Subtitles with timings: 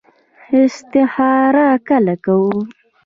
[0.63, 2.55] استخاره کله کوو؟